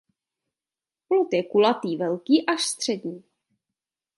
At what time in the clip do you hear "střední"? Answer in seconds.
2.63-3.23